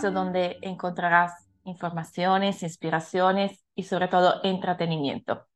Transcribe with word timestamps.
Espacio 0.00 0.18
donde 0.18 0.56
encontrarás 0.62 1.46
informaciones, 1.64 2.62
inspiraciones 2.62 3.62
y 3.74 3.82
sobre 3.82 4.08
todo 4.08 4.40
entretenimiento. 4.44 5.46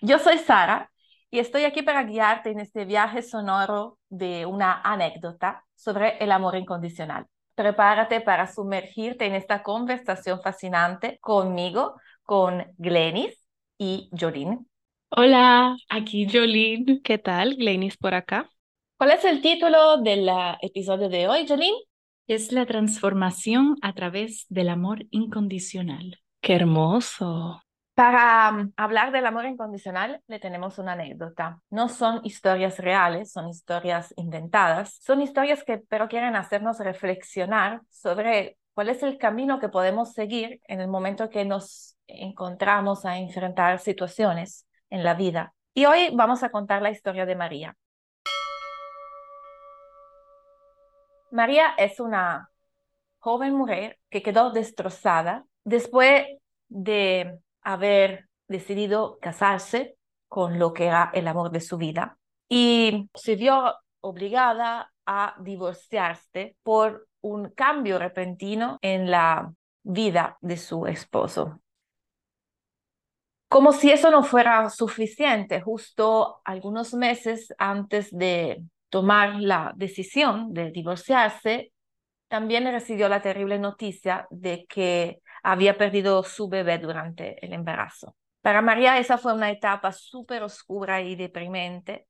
Yo 0.00 0.18
soy 0.18 0.38
Sara 0.38 0.90
y 1.30 1.38
estoy 1.38 1.64
aquí 1.64 1.82
para 1.82 2.04
guiarte 2.04 2.50
en 2.50 2.60
este 2.60 2.86
viaje 2.86 3.20
sonoro 3.20 3.98
de 4.08 4.46
una 4.46 4.80
anécdota 4.80 5.66
sobre 5.74 6.16
el 6.16 6.32
amor 6.32 6.56
incondicional. 6.56 7.26
Prepárate 7.54 8.22
para 8.22 8.46
sumergirte 8.46 9.26
en 9.26 9.34
esta 9.34 9.62
conversación 9.62 10.40
fascinante 10.40 11.18
conmigo, 11.20 12.00
con 12.22 12.64
Glenis 12.78 13.38
y 13.76 14.08
Jolene. 14.18 14.60
Hola, 15.10 15.76
aquí 15.90 16.26
Jolene. 16.26 17.02
¿Qué 17.02 17.18
tal? 17.18 17.54
Glenis 17.56 17.98
por 17.98 18.14
acá. 18.14 18.48
¿Cuál 18.96 19.10
es 19.10 19.24
el 19.26 19.42
título 19.42 19.98
del 19.98 20.30
episodio 20.62 21.10
de 21.10 21.28
hoy, 21.28 21.46
Jolene? 21.46 21.76
Es 22.26 22.52
la 22.52 22.64
transformación 22.64 23.76
a 23.82 23.92
través 23.92 24.46
del 24.48 24.70
amor 24.70 25.04
incondicional. 25.10 26.20
¡Qué 26.40 26.54
hermoso! 26.54 27.60
Para 27.94 28.50
um, 28.50 28.72
hablar 28.78 29.12
del 29.12 29.26
amor 29.26 29.44
incondicional 29.44 30.22
le 30.26 30.38
tenemos 30.38 30.78
una 30.78 30.92
anécdota. 30.92 31.60
No 31.68 31.90
son 31.90 32.22
historias 32.24 32.78
reales, 32.78 33.30
son 33.30 33.50
historias 33.50 34.14
inventadas. 34.16 34.98
Son 35.02 35.20
historias 35.20 35.64
que 35.64 35.82
pero 35.86 36.08
quieren 36.08 36.34
hacernos 36.34 36.78
reflexionar 36.78 37.82
sobre 37.90 38.56
cuál 38.72 38.88
es 38.88 39.02
el 39.02 39.18
camino 39.18 39.60
que 39.60 39.68
podemos 39.68 40.14
seguir 40.14 40.62
en 40.66 40.80
el 40.80 40.88
momento 40.88 41.28
que 41.28 41.44
nos 41.44 41.98
encontramos 42.06 43.04
a 43.04 43.18
enfrentar 43.18 43.80
situaciones 43.80 44.66
en 44.88 45.04
la 45.04 45.12
vida. 45.12 45.54
Y 45.74 45.84
hoy 45.84 46.08
vamos 46.14 46.42
a 46.42 46.48
contar 46.48 46.80
la 46.80 46.90
historia 46.90 47.26
de 47.26 47.36
María. 47.36 47.76
María 51.34 51.74
es 51.76 51.98
una 51.98 52.48
joven 53.18 53.56
mujer 53.56 53.98
que 54.08 54.22
quedó 54.22 54.52
destrozada 54.52 55.44
después 55.64 56.28
de 56.68 57.40
haber 57.60 58.28
decidido 58.46 59.18
casarse 59.20 59.96
con 60.28 60.60
lo 60.60 60.72
que 60.72 60.86
era 60.86 61.10
el 61.12 61.26
amor 61.26 61.50
de 61.50 61.60
su 61.60 61.76
vida 61.76 62.18
y 62.48 63.10
se 63.14 63.34
vio 63.34 63.74
obligada 64.00 64.92
a 65.06 65.34
divorciarse 65.40 66.56
por 66.62 67.08
un 67.20 67.50
cambio 67.50 67.98
repentino 67.98 68.78
en 68.80 69.10
la 69.10 69.52
vida 69.82 70.38
de 70.40 70.56
su 70.56 70.86
esposo. 70.86 71.60
Como 73.48 73.72
si 73.72 73.90
eso 73.90 74.08
no 74.12 74.22
fuera 74.22 74.70
suficiente, 74.70 75.60
justo 75.60 76.40
algunos 76.44 76.94
meses 76.94 77.52
antes 77.58 78.16
de 78.16 78.62
tomar 78.94 79.40
la 79.40 79.72
decisión 79.74 80.54
de 80.54 80.70
divorciarse, 80.70 81.72
también 82.28 82.64
recibió 82.70 83.08
la 83.08 83.20
terrible 83.20 83.58
noticia 83.58 84.28
de 84.30 84.66
que 84.66 85.18
había 85.42 85.76
perdido 85.76 86.22
su 86.22 86.48
bebé 86.48 86.78
durante 86.78 87.44
el 87.44 87.54
embarazo. 87.54 88.14
Para 88.40 88.62
María 88.62 89.00
esa 89.00 89.18
fue 89.18 89.34
una 89.34 89.50
etapa 89.50 89.90
súper 89.90 90.44
oscura 90.44 91.02
y 91.02 91.16
deprimente 91.16 92.06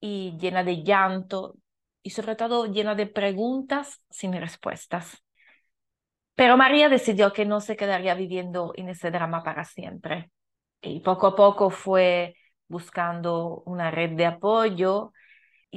y 0.00 0.36
llena 0.38 0.62
de 0.62 0.82
llanto 0.82 1.54
y 2.02 2.10
sobre 2.10 2.36
todo 2.36 2.66
llena 2.66 2.94
de 2.94 3.06
preguntas 3.06 4.04
sin 4.10 4.34
respuestas. 4.34 5.24
Pero 6.34 6.58
María 6.58 6.90
decidió 6.90 7.32
que 7.32 7.46
no 7.46 7.62
se 7.62 7.74
quedaría 7.74 8.14
viviendo 8.14 8.74
en 8.76 8.90
ese 8.90 9.10
drama 9.10 9.42
para 9.42 9.64
siempre 9.64 10.30
y 10.82 11.00
poco 11.00 11.28
a 11.28 11.36
poco 11.36 11.70
fue 11.70 12.34
buscando 12.68 13.62
una 13.64 13.90
red 13.90 14.10
de 14.10 14.26
apoyo, 14.26 15.14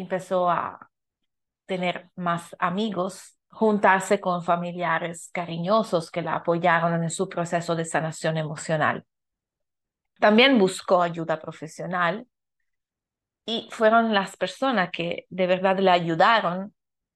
empezó 0.01 0.49
a 0.49 0.89
tener 1.65 2.09
más 2.15 2.55
amigos 2.59 3.37
juntarse 3.49 4.19
con 4.19 4.43
familiares 4.43 5.29
cariñosos 5.33 6.11
que 6.11 6.21
la 6.21 6.35
apoyaron 6.35 7.03
en 7.03 7.09
su 7.09 7.29
proceso 7.29 7.75
de 7.75 7.85
sanación 7.85 8.37
emocional. 8.37 9.05
También 10.19 10.59
buscó 10.59 11.01
ayuda 11.01 11.39
profesional 11.39 12.27
y 13.45 13.67
fueron 13.71 14.13
las 14.13 14.35
personas 14.37 14.89
que 14.91 15.25
de 15.29 15.47
verdad 15.47 15.79
le 15.79 15.91
ayudaron 15.91 16.73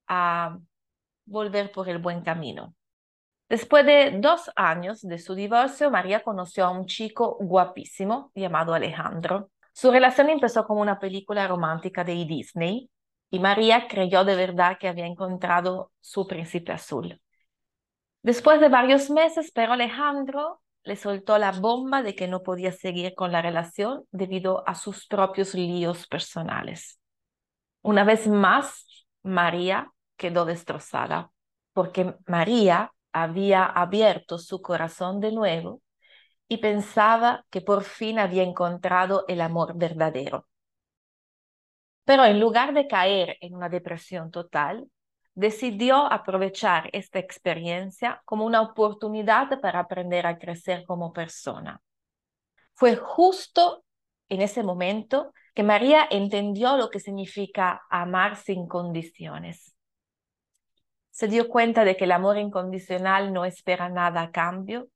a 0.07 0.57
volver 1.25 1.71
por 1.71 1.89
el 1.89 1.97
buen 1.97 2.21
camino. 2.21 2.75
Después 3.49 3.85
de 3.85 4.19
dos 4.19 4.51
años 4.55 5.01
de 5.01 5.17
su 5.17 5.33
divorcio, 5.33 5.89
María 5.89 6.21
conoció 6.23 6.65
a 6.65 6.69
un 6.69 6.85
chico 6.85 7.37
guapísimo 7.39 8.31
llamado 8.35 8.73
Alejandro. 8.73 9.49
Su 9.79 9.91
relación 9.91 10.29
empezó 10.29 10.65
como 10.65 10.81
una 10.81 10.99
película 10.99 11.47
romántica 11.47 12.03
de 12.03 12.25
Disney 12.25 12.89
y 13.31 13.39
María 13.39 13.87
creyó 13.87 14.25
de 14.25 14.35
verdad 14.35 14.77
que 14.77 14.89
había 14.89 15.05
encontrado 15.05 15.93
su 16.01 16.27
príncipe 16.27 16.73
azul. 16.73 17.21
Después 18.21 18.59
de 18.59 18.67
varios 18.67 19.09
meses, 19.09 19.53
pero 19.55 19.71
Alejandro 19.71 20.59
le 20.83 20.97
soltó 20.97 21.37
la 21.37 21.53
bomba 21.53 22.03
de 22.03 22.13
que 22.13 22.27
no 22.27 22.43
podía 22.43 22.73
seguir 22.73 23.15
con 23.15 23.31
la 23.31 23.41
relación 23.41 24.03
debido 24.11 24.67
a 24.67 24.75
sus 24.75 25.07
propios 25.07 25.53
líos 25.53 26.07
personales. 26.07 26.99
Una 27.81 28.03
vez 28.03 28.27
más, 28.27 28.85
María 29.23 29.93
quedó 30.17 30.43
destrozada 30.43 31.31
porque 31.71 32.15
María 32.27 32.91
había 33.13 33.63
abierto 33.63 34.39
su 34.39 34.61
corazón 34.61 35.21
de 35.21 35.31
nuevo 35.31 35.81
y 36.49 36.57
pensaba 36.57 37.45
que 37.51 37.61
por 37.61 37.83
fin 37.83 38.19
había 38.19 38.43
encontrado 38.43 39.23
el 39.27 39.39
amor 39.39 39.77
verdadero. 39.77 40.47
Pero 42.03 42.25
en 42.25 42.39
lugar 42.39 42.73
de 42.73 42.87
caer 42.87 43.37
en 43.39 43.53
una 43.55 43.69
depresión 43.69 44.31
total, 44.31 44.89
decidió 45.35 46.11
aprovechar 46.11 46.89
esta 46.91 47.19
experiencia 47.19 48.21
como 48.25 48.45
una 48.45 48.61
oportunidad 48.61 49.61
para 49.61 49.79
aprender 49.79 50.25
a 50.25 50.39
crecer 50.39 50.85
como 50.85 51.13
persona. 51.13 51.81
Fue 52.73 52.95
justo 52.95 53.85
en 54.27 54.41
ese 54.41 54.63
momento 54.63 55.33
que 55.53 55.61
María 55.61 56.07
entendió 56.09 56.77
lo 56.77 56.89
que 56.89 56.99
significa 56.99 57.83
amar 57.91 58.37
sin 58.37 58.67
condiciones. 58.67 59.75
Se 61.11 61.27
dio 61.27 61.47
cuenta 61.47 61.85
de 61.85 61.95
que 61.95 62.05
el 62.05 62.11
amor 62.11 62.37
incondicional 62.37 63.33
no 63.33 63.45
espera 63.45 63.87
nada 63.87 64.23
a 64.23 64.31
cambio, 64.31 64.87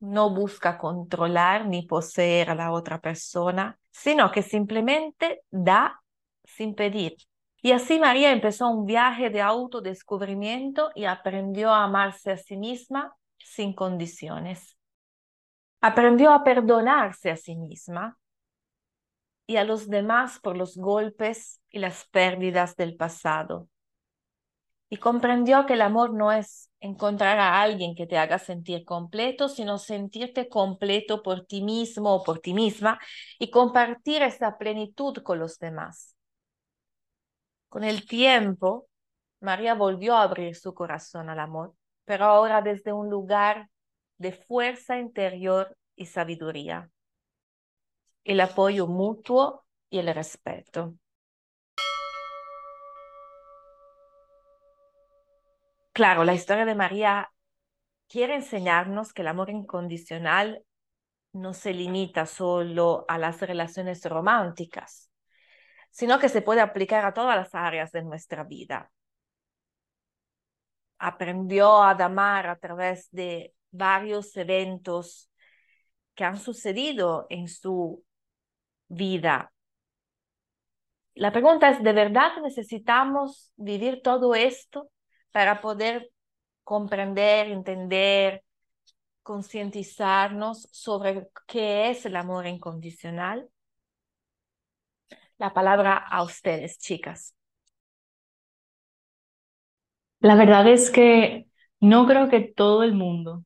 no 0.00 0.30
busca 0.34 0.78
controlar 0.78 1.66
ni 1.66 1.86
poseer 1.86 2.50
a 2.50 2.54
la 2.54 2.72
otra 2.72 3.00
persona, 3.00 3.78
sino 3.90 4.30
que 4.30 4.42
simplemente 4.42 5.42
da 5.50 6.02
sin 6.44 6.74
pedir. 6.74 7.16
Y 7.62 7.72
así 7.72 7.98
María 7.98 8.30
empezó 8.30 8.68
un 8.68 8.86
viaje 8.86 9.30
de 9.30 9.42
autodescubrimiento 9.42 10.90
y 10.94 11.04
aprendió 11.04 11.72
a 11.72 11.84
amarse 11.84 12.30
a 12.32 12.36
sí 12.36 12.56
misma 12.56 13.16
sin 13.38 13.72
condiciones. 13.72 14.76
Aprendió 15.80 16.32
a 16.32 16.44
perdonarse 16.44 17.30
a 17.30 17.36
sí 17.36 17.56
misma 17.56 18.18
y 19.46 19.56
a 19.56 19.64
los 19.64 19.88
demás 19.88 20.38
por 20.40 20.56
los 20.56 20.76
golpes 20.76 21.60
y 21.70 21.78
las 21.78 22.06
pérdidas 22.08 22.76
del 22.76 22.96
pasado. 22.96 23.68
Y 24.88 24.98
comprendió 24.98 25.66
que 25.66 25.72
el 25.74 25.82
amor 25.82 26.14
no 26.14 26.30
es 26.30 26.70
encontrar 26.80 27.38
a 27.38 27.60
alguien 27.60 27.94
que 27.94 28.06
te 28.06 28.18
haga 28.18 28.38
sentir 28.38 28.84
completo, 28.84 29.48
sino 29.48 29.78
sentirte 29.78 30.48
completo 30.48 31.22
por 31.22 31.44
ti 31.44 31.62
mismo 31.62 32.14
o 32.14 32.22
por 32.22 32.38
ti 32.38 32.54
misma 32.54 33.00
y 33.38 33.50
compartir 33.50 34.22
esa 34.22 34.58
plenitud 34.58 35.16
con 35.22 35.40
los 35.40 35.58
demás. 35.58 36.14
Con 37.68 37.82
el 37.84 38.06
tiempo, 38.06 38.88
María 39.40 39.74
volvió 39.74 40.14
a 40.16 40.22
abrir 40.22 40.54
su 40.54 40.72
corazón 40.72 41.28
al 41.28 41.40
amor, 41.40 41.74
pero 42.04 42.26
ahora 42.26 42.62
desde 42.62 42.92
un 42.92 43.10
lugar 43.10 43.68
de 44.18 44.32
fuerza 44.32 44.98
interior 44.98 45.76
y 45.94 46.06
sabiduría, 46.06 46.90
el 48.24 48.40
apoyo 48.40 48.86
mutuo 48.86 49.64
y 49.90 49.98
el 49.98 50.12
respeto. 50.14 50.94
Claro, 55.96 56.24
la 56.24 56.34
historia 56.34 56.66
de 56.66 56.74
María 56.74 57.32
quiere 58.06 58.34
enseñarnos 58.34 59.14
que 59.14 59.22
el 59.22 59.28
amor 59.28 59.48
incondicional 59.48 60.62
no 61.32 61.54
se 61.54 61.72
limita 61.72 62.26
solo 62.26 63.06
a 63.08 63.16
las 63.16 63.40
relaciones 63.40 64.04
románticas, 64.04 65.10
sino 65.90 66.18
que 66.18 66.28
se 66.28 66.42
puede 66.42 66.60
aplicar 66.60 67.06
a 67.06 67.14
todas 67.14 67.34
las 67.34 67.54
áreas 67.54 67.92
de 67.92 68.02
nuestra 68.02 68.44
vida. 68.44 68.92
Aprendió 70.98 71.82
a 71.82 71.92
amar 71.92 72.46
a 72.46 72.58
través 72.58 73.10
de 73.10 73.54
varios 73.70 74.36
eventos 74.36 75.30
que 76.14 76.24
han 76.24 76.36
sucedido 76.36 77.26
en 77.30 77.48
su 77.48 78.04
vida. 78.88 79.50
La 81.14 81.32
pregunta 81.32 81.70
es, 81.70 81.82
¿de 81.82 81.94
verdad 81.94 82.32
necesitamos 82.42 83.50
vivir 83.56 84.02
todo 84.02 84.34
esto 84.34 84.90
para 85.36 85.60
poder 85.60 86.10
comprender, 86.64 87.48
entender, 87.48 88.42
concientizarnos 89.22 90.66
sobre 90.72 91.28
qué 91.46 91.90
es 91.90 92.06
el 92.06 92.16
amor 92.16 92.46
incondicional? 92.46 93.46
la 95.36 95.52
palabra 95.52 95.98
a 95.98 96.22
ustedes, 96.22 96.78
chicas. 96.78 97.36
La 100.20 100.36
verdad 100.36 100.66
es 100.66 100.90
que 100.90 101.48
no 101.80 102.06
creo 102.06 102.30
que 102.30 102.40
todo 102.40 102.82
el 102.82 102.94
mundo 102.94 103.44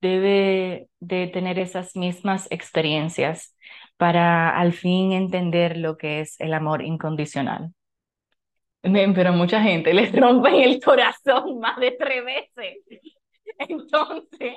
debe 0.00 0.88
de 0.98 1.28
tener 1.28 1.60
esas 1.60 1.94
mismas 1.94 2.48
experiencias 2.50 3.56
para 3.96 4.58
al 4.58 4.72
fin 4.72 5.12
entender 5.12 5.76
lo 5.76 5.96
que 5.98 6.18
es 6.18 6.34
el 6.40 6.52
amor 6.52 6.82
incondicional. 6.82 7.72
Pero 8.82 9.32
mucha 9.32 9.60
gente 9.62 9.92
les 9.92 10.12
rompe 10.12 10.64
el 10.64 10.80
corazón 10.80 11.58
más 11.60 11.78
de 11.78 11.92
tres 11.92 12.24
veces. 12.24 12.78
Entonces, 13.58 14.54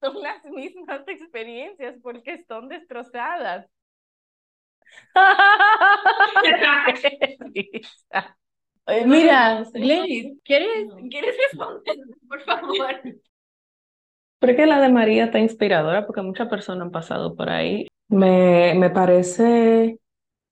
son 0.00 0.20
las 0.22 0.44
mismas 0.44 1.02
experiencias 1.06 1.96
porque 2.02 2.34
están 2.34 2.68
destrozadas. 2.68 3.66
Mira, 9.06 9.64
Glenny, 9.74 10.40
¿quieres, 10.44 10.88
¿quieres 11.10 11.36
responder, 11.36 11.96
por 12.26 12.40
favor? 12.42 12.94
Creo 14.40 14.66
la 14.66 14.80
de 14.80 14.88
María 14.88 15.24
está 15.24 15.40
inspiradora 15.40 16.06
porque 16.06 16.22
muchas 16.22 16.48
personas 16.48 16.86
han 16.86 16.90
pasado 16.90 17.36
por 17.36 17.50
ahí. 17.50 17.86
Me, 18.08 18.72
me 18.74 18.88
parece 18.88 19.98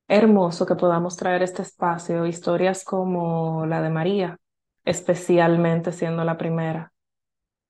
hermoso 0.08 0.67
que 0.67 0.76
podamos 0.76 1.17
traer 1.17 1.43
este 1.43 1.62
espacio 1.62 2.26
historias 2.26 2.85
como 2.85 3.67
la 3.67 3.82
de 3.82 3.91
María, 3.91 4.38
especialmente 4.85 5.93
siendo 5.93 6.25
la 6.25 6.38
primera, 6.38 6.93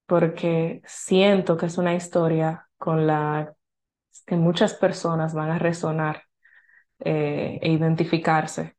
porque 0.06 0.82
siento 0.86 1.56
que 1.56 1.66
es 1.66 1.78
una 1.78 1.94
historia 1.94 2.68
con 2.78 3.06
la 3.06 3.54
que 4.26 4.36
muchas 4.36 4.74
personas 4.74 5.34
van 5.34 5.50
a 5.50 5.58
resonar 5.58 6.24
eh, 7.00 7.58
e 7.62 7.70
identificarse. 7.72 8.76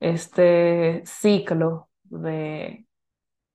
Este 0.00 1.02
ciclo 1.06 1.90
de 2.04 2.86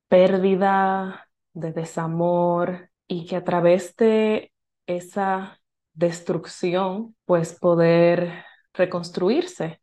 pérdida, 0.08 1.28
de 1.54 1.74
desamor, 1.74 2.90
y 3.08 3.26
que 3.26 3.38
a 3.38 3.44
través 3.44 3.96
de 3.96 4.52
esa 4.86 5.60
destrucción, 5.94 7.16
pues 7.26 7.58
poder 7.58 8.46
reconstruirse 8.78 9.82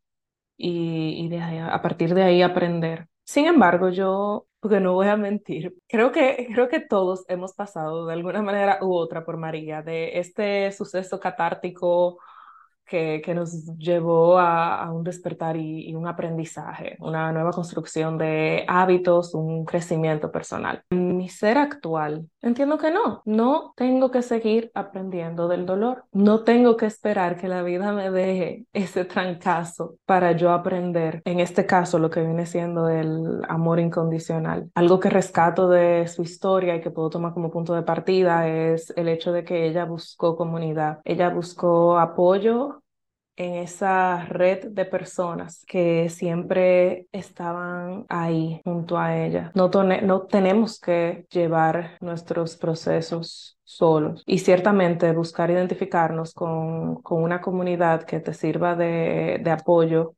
y, 0.56 1.28
de 1.28 1.40
a 1.40 1.82
partir 1.82 2.14
de 2.14 2.22
ahí 2.22 2.42
aprender. 2.42 3.08
Sin 3.24 3.46
embargo, 3.46 3.88
yo, 3.90 4.46
porque 4.60 4.80
no 4.80 4.94
voy 4.94 5.08
a 5.08 5.16
mentir, 5.16 5.74
creo 5.88 6.12
que, 6.12 6.48
creo 6.52 6.68
que 6.68 6.80
todos 6.80 7.24
hemos 7.28 7.54
pasado 7.54 8.06
de 8.06 8.12
alguna 8.12 8.42
manera 8.42 8.78
u 8.82 8.94
otra 8.94 9.24
por 9.24 9.36
María, 9.36 9.82
de 9.82 10.18
este 10.18 10.72
suceso 10.72 11.20
catártico 11.20 12.18
que, 12.84 13.22
que 13.24 13.34
nos 13.34 13.66
llevó 13.76 14.38
a, 14.38 14.82
a 14.84 14.92
un 14.92 15.04
despertar 15.04 15.56
y, 15.56 15.88
y, 15.88 15.94
un 15.94 16.06
aprendizaje, 16.06 16.96
una 17.00 17.32
nueva 17.32 17.50
construcción 17.50 18.18
de 18.18 18.64
hábitos, 18.68 19.34
un 19.34 19.64
crecimiento 19.64 20.30
personal. 20.30 20.82
En 20.90 21.16
mi 21.16 21.28
ser 21.28 21.58
actual, 21.58 22.28
entiendo 22.42 22.78
que 22.78 22.90
no, 22.90 23.22
no 23.24 23.72
tengo 23.76 24.10
que 24.10 24.22
seguir 24.22 24.70
aprendiendo 24.74 25.48
del 25.48 25.66
dolor, 25.66 26.04
no 26.12 26.44
tengo 26.44 26.76
que 26.76 26.86
esperar 26.86 27.36
que 27.36 27.48
la 27.48 27.62
vida 27.62 27.92
me 27.92 28.10
deje 28.10 28.66
ese 28.72 29.04
trancazo 29.04 29.96
para 30.06 30.32
yo 30.32 30.52
aprender, 30.52 31.22
en 31.24 31.40
este 31.40 31.66
caso 31.66 31.98
lo 31.98 32.10
que 32.10 32.22
viene 32.22 32.46
siendo 32.46 32.88
el 32.88 33.42
amor 33.48 33.80
incondicional. 33.80 34.70
Algo 34.74 35.00
que 35.00 35.10
rescato 35.10 35.68
de 35.68 36.06
su 36.08 36.22
historia 36.22 36.76
y 36.76 36.80
que 36.80 36.90
puedo 36.90 37.10
tomar 37.10 37.32
como 37.32 37.50
punto 37.50 37.74
de 37.74 37.82
partida 37.82 38.48
es 38.48 38.92
el 38.96 39.08
hecho 39.08 39.32
de 39.32 39.44
que 39.44 39.66
ella 39.66 39.84
buscó 39.84 40.36
comunidad, 40.36 41.00
ella 41.04 41.30
buscó 41.30 41.98
apoyo 41.98 42.73
en 43.36 43.54
esa 43.54 44.24
red 44.26 44.68
de 44.68 44.84
personas 44.84 45.64
que 45.66 46.08
siempre 46.08 47.06
estaban 47.12 48.06
ahí 48.08 48.60
junto 48.64 48.98
a 48.98 49.16
ella. 49.16 49.50
No, 49.54 49.70
no 49.70 50.22
tenemos 50.22 50.80
que 50.80 51.26
llevar 51.30 51.96
nuestros 52.00 52.56
procesos 52.56 53.58
solos 53.64 54.22
y 54.26 54.38
ciertamente 54.38 55.10
buscar 55.12 55.50
identificarnos 55.50 56.32
con, 56.32 57.02
con 57.02 57.22
una 57.22 57.40
comunidad 57.40 58.04
que 58.04 58.20
te 58.20 58.34
sirva 58.34 58.74
de, 58.76 59.40
de 59.42 59.50
apoyo 59.50 60.14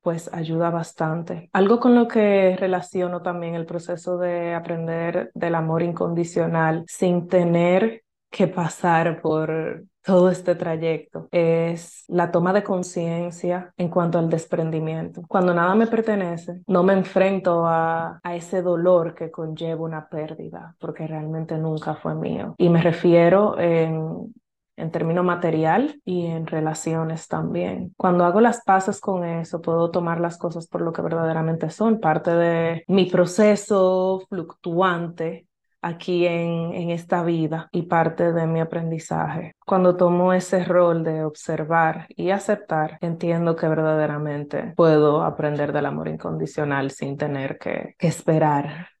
pues 0.00 0.32
ayuda 0.32 0.70
bastante. 0.70 1.50
Algo 1.52 1.80
con 1.80 1.94
lo 1.94 2.08
que 2.08 2.56
relaciono 2.56 3.20
también 3.20 3.54
el 3.54 3.66
proceso 3.66 4.16
de 4.16 4.54
aprender 4.54 5.30
del 5.34 5.54
amor 5.54 5.82
incondicional 5.82 6.84
sin 6.86 7.28
tener 7.28 8.04
que 8.30 8.46
pasar 8.46 9.20
por 9.20 9.84
todo 10.08 10.30
este 10.30 10.54
trayecto 10.54 11.28
es 11.32 12.06
la 12.08 12.30
toma 12.30 12.54
de 12.54 12.62
conciencia 12.62 13.74
en 13.76 13.90
cuanto 13.90 14.18
al 14.18 14.30
desprendimiento. 14.30 15.20
Cuando 15.28 15.52
nada 15.52 15.74
me 15.74 15.86
pertenece, 15.86 16.62
no 16.66 16.82
me 16.82 16.94
enfrento 16.94 17.66
a, 17.66 18.18
ese 18.32 18.62
dolor 18.62 19.14
que 19.14 19.30
conlleva 19.30 19.82
una 19.82 20.08
pérdida, 20.08 20.74
porque 20.80 21.06
realmente 21.06 21.58
nunca 21.58 21.94
fue 21.94 22.14
mío. 22.14 22.54
Y 22.56 22.70
me 22.70 22.80
refiero 22.80 23.58
en, 23.58 24.32
en 24.76 24.90
términos 24.90 25.26
material 25.26 26.00
y 26.06 26.24
en 26.24 26.46
relaciones 26.46 27.28
también. 27.28 27.92
Cuando 27.98 28.24
hago 28.24 28.40
las 28.40 28.64
paces 28.64 29.00
con 29.00 29.24
eso, 29.24 29.60
puedo 29.60 29.90
tomar 29.90 30.20
las 30.20 30.38
cosas 30.38 30.68
por 30.68 30.80
lo 30.80 30.90
que 30.94 31.02
verdaderamente 31.02 31.68
son, 31.68 32.00
parte 32.00 32.30
de 32.30 32.82
mi 32.88 33.04
proceso 33.10 34.22
fluctuante 34.30 35.47
aquí 35.82 36.26
en, 36.26 36.72
en 36.74 36.90
esta 36.90 37.22
vida 37.22 37.68
y 37.72 37.82
parte 37.82 38.32
de 38.32 38.46
mi 38.46 38.60
aprendizaje. 38.60 39.52
Cuando 39.64 39.96
tomo 39.96 40.32
ese 40.32 40.64
rol 40.64 41.04
de 41.04 41.24
observar 41.24 42.06
y 42.08 42.30
aceptar, 42.30 42.98
entiendo 43.00 43.56
que 43.56 43.68
verdaderamente 43.68 44.72
puedo 44.76 45.22
aprender 45.22 45.72
del 45.72 45.86
amor 45.86 46.08
incondicional 46.08 46.90
sin 46.90 47.16
tener 47.16 47.58
que, 47.58 47.94
que 47.98 48.08
esperar 48.08 48.97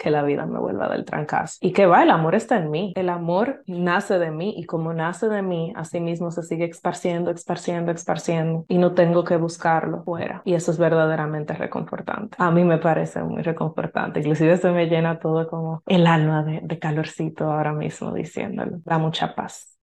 que 0.00 0.10
la 0.10 0.22
vida 0.22 0.46
me 0.46 0.58
vuelva 0.58 0.88
del 0.88 1.04
trancazo. 1.04 1.58
Y 1.60 1.72
que 1.72 1.86
va, 1.86 2.02
el 2.02 2.10
amor 2.10 2.34
está 2.34 2.56
en 2.56 2.70
mí. 2.70 2.92
El 2.96 3.10
amor 3.10 3.62
nace 3.66 4.18
de 4.18 4.30
mí 4.30 4.54
y 4.56 4.64
como 4.64 4.94
nace 4.94 5.28
de 5.28 5.42
mí, 5.42 5.72
así 5.76 6.00
mismo 6.00 6.30
se 6.30 6.42
sigue 6.42 6.64
esparciendo, 6.64 7.30
esparciendo, 7.30 7.92
esparciendo 7.92 8.64
y 8.68 8.78
no 8.78 8.94
tengo 8.94 9.24
que 9.24 9.36
buscarlo 9.36 10.02
fuera. 10.02 10.40
Y 10.44 10.54
eso 10.54 10.70
es 10.70 10.78
verdaderamente 10.78 11.52
reconfortante. 11.52 12.36
A 12.38 12.50
mí 12.50 12.64
me 12.64 12.78
parece 12.78 13.22
muy 13.22 13.42
reconfortante. 13.42 14.20
Inclusive 14.20 14.56
se 14.56 14.70
me 14.70 14.86
llena 14.86 15.18
todo 15.18 15.48
como 15.48 15.82
el 15.86 16.06
alma 16.06 16.42
de, 16.42 16.60
de 16.62 16.78
calorcito 16.78 17.50
ahora 17.50 17.72
mismo 17.72 18.12
diciéndolo. 18.14 18.78
Da 18.84 18.98
mucha 18.98 19.34
paz. 19.34 19.79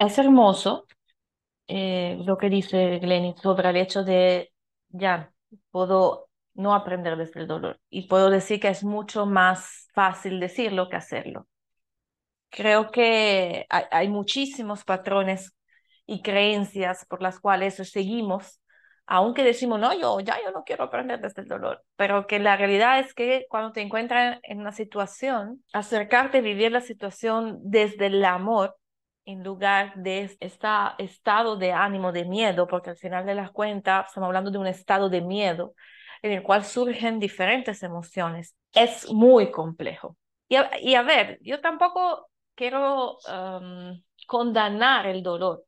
Es 0.00 0.16
hermoso 0.16 0.86
eh, 1.68 2.16
lo 2.24 2.38
que 2.38 2.48
dice 2.48 2.98
Glenny 3.00 3.34
sobre 3.42 3.68
el 3.68 3.76
hecho 3.76 4.02
de, 4.02 4.50
ya, 4.88 5.30
puedo 5.70 6.30
no 6.54 6.74
aprender 6.74 7.18
desde 7.18 7.40
el 7.40 7.46
dolor 7.46 7.78
y 7.90 8.08
puedo 8.08 8.30
decir 8.30 8.60
que 8.60 8.68
es 8.68 8.82
mucho 8.82 9.26
más 9.26 9.88
fácil 9.92 10.40
decirlo 10.40 10.88
que 10.88 10.96
hacerlo. 10.96 11.46
Creo 12.48 12.90
que 12.90 13.66
hay, 13.68 13.84
hay 13.90 14.08
muchísimos 14.08 14.84
patrones 14.84 15.52
y 16.06 16.22
creencias 16.22 17.04
por 17.04 17.20
las 17.20 17.38
cuales 17.38 17.74
seguimos, 17.74 18.58
aunque 19.04 19.44
decimos, 19.44 19.78
no, 19.78 19.92
yo 19.92 20.18
ya 20.20 20.38
yo 20.42 20.50
no 20.50 20.64
quiero 20.64 20.84
aprender 20.84 21.20
desde 21.20 21.42
el 21.42 21.48
dolor, 21.48 21.84
pero 21.96 22.26
que 22.26 22.38
la 22.38 22.56
realidad 22.56 23.00
es 23.00 23.12
que 23.12 23.44
cuando 23.50 23.72
te 23.72 23.82
encuentras 23.82 24.38
en 24.44 24.60
una 24.60 24.72
situación, 24.72 25.62
acercarte 25.74 26.38
a 26.38 26.40
vivir 26.40 26.72
la 26.72 26.80
situación 26.80 27.58
desde 27.62 28.06
el 28.06 28.24
amor 28.24 28.79
en 29.30 29.44
lugar 29.44 29.94
de 29.94 30.22
este 30.22 30.58
estado 30.98 31.56
de 31.56 31.72
ánimo 31.72 32.12
de 32.12 32.24
miedo, 32.24 32.66
porque 32.66 32.90
al 32.90 32.96
final 32.96 33.24
de 33.26 33.34
las 33.34 33.50
cuentas 33.50 34.08
estamos 34.08 34.26
hablando 34.26 34.50
de 34.50 34.58
un 34.58 34.66
estado 34.66 35.08
de 35.08 35.20
miedo 35.20 35.74
en 36.22 36.32
el 36.32 36.42
cual 36.42 36.64
surgen 36.64 37.18
diferentes 37.18 37.82
emociones. 37.82 38.54
Es 38.72 39.10
muy 39.10 39.50
complejo. 39.50 40.16
Y 40.48 40.94
a, 40.94 41.02
ver, 41.02 41.38
yo 41.42 41.60
tampoco 41.60 42.28
quiero 42.56 43.18
um, 43.18 44.02
condenar 44.26 45.06
el 45.06 45.22
dolor, 45.22 45.64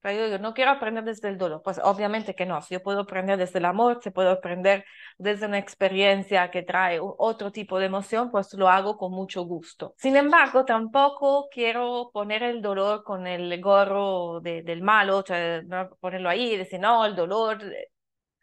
pero 0.00 0.28
yo 0.28 0.38
no 0.38 0.54
quiero 0.54 0.70
aprender 0.70 1.04
desde 1.04 1.28
el 1.28 1.38
dolor. 1.38 1.62
Pues 1.62 1.80
obviamente 1.82 2.34
que 2.34 2.46
no. 2.46 2.62
Si 2.62 2.74
yo 2.74 2.82
puedo 2.82 3.00
aprender 3.00 3.36
desde 3.38 3.58
el 3.58 3.64
amor, 3.64 4.00
si 4.02 4.10
puedo 4.10 4.30
aprender 4.30 4.84
desde 5.18 5.46
una 5.46 5.58
experiencia 5.58 6.50
que 6.50 6.62
trae 6.62 7.00
otro 7.00 7.50
tipo 7.52 7.78
de 7.78 7.86
emoción, 7.86 8.30
pues 8.30 8.52
lo 8.54 8.68
hago 8.68 8.96
con 8.96 9.12
mucho 9.12 9.42
gusto. 9.42 9.94
Sin 9.98 10.16
embargo, 10.16 10.64
tampoco 10.64 11.48
quiero 11.50 12.10
poner 12.12 12.42
el 12.44 12.62
dolor 12.62 13.02
con 13.02 13.26
el 13.26 13.60
gorro 13.60 14.40
de, 14.40 14.62
del 14.62 14.82
malo, 14.82 15.24
sea, 15.26 15.62
ponerlo 16.00 16.28
ahí 16.28 16.52
y 16.52 16.56
decir, 16.56 16.80
no, 16.80 17.04
el 17.04 17.16
dolor 17.16 17.62
eh, 17.64 17.90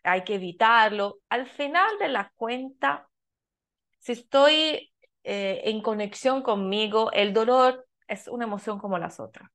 hay 0.04 0.24
que 0.24 0.36
evitarlo. 0.36 1.20
Al 1.30 1.48
final 1.48 1.98
de 2.00 2.10
la 2.10 2.32
cuenta, 2.36 3.08
si 4.00 4.12
estoy 4.14 4.92
eh, 5.24 5.62
en 5.66 5.82
conexión 5.82 6.42
conmigo, 6.44 7.12
el 7.14 7.34
dolor 7.34 7.88
es 8.08 8.28
una 8.28 8.46
emoción 8.46 8.78
como 8.80 8.98
las 9.00 9.20
otras 9.20 9.55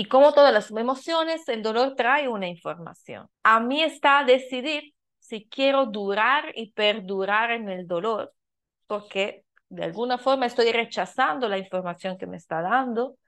Y 0.00 0.06
como 0.06 0.32
todas 0.32 0.50
las 0.50 0.70
emociones, 0.70 1.46
el 1.46 1.62
dolor 1.62 1.94
trae 1.94 2.26
una 2.26 2.48
información. 2.48 3.28
A 3.42 3.60
mí 3.60 3.82
está 3.82 4.24
decidir 4.24 4.94
si 5.18 5.46
quiero 5.46 5.84
durar 5.84 6.52
y 6.54 6.72
perdurar 6.72 7.50
en 7.50 7.68
el 7.68 7.86
dolor, 7.86 8.32
porque 8.86 9.44
de 9.68 9.84
alguna 9.84 10.16
forma 10.16 10.46
estoy 10.46 10.72
rechazando 10.72 11.50
la 11.50 11.58
información 11.58 12.16
que 12.16 12.26
me 12.26 12.38
está 12.38 12.62
dando, 12.62 13.18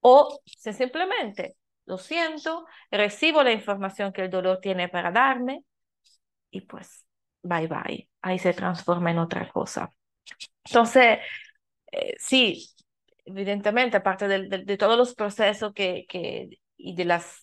o 0.00 0.40
si 0.46 0.72
simplemente 0.72 1.56
lo 1.84 1.98
siento, 1.98 2.64
recibo 2.90 3.42
la 3.42 3.52
información 3.52 4.14
que 4.14 4.22
el 4.22 4.30
dolor 4.30 4.60
tiene 4.62 4.88
para 4.88 5.10
darme 5.10 5.62
y 6.50 6.62
pues 6.62 7.04
bye 7.42 7.66
bye, 7.66 8.08
ahí 8.22 8.38
se 8.38 8.54
transforma 8.54 9.10
en 9.10 9.18
otra 9.18 9.46
cosa. 9.50 9.90
Entonces, 10.64 11.18
eh, 11.92 12.14
sí, 12.18 12.71
evidentemente, 13.24 13.96
aparte 13.96 14.28
de, 14.28 14.64
de, 14.64 14.76
todos 14.76 14.96
los 14.96 15.14
procesos 15.14 15.72
que, 15.72 16.06
que, 16.08 16.48
y 16.76 16.94
de 16.94 17.04
las 17.04 17.42